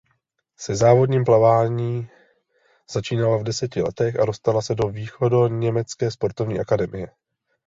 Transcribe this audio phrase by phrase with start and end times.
[0.57, 2.09] Se závodním plavání
[2.91, 7.07] začínala v deseti letech a dostala se do východoněmecké sportovní akademie.